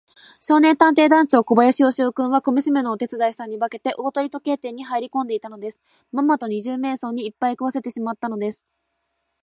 [0.39, 5.79] 少年探偵団長小林芳雄君は、小娘のお手伝いさんに化けて、大鳥時計店にはいりこんでいたのです。
[6.11, 8.65] まんまと二十面相にいっぱい食わせてしまったのです。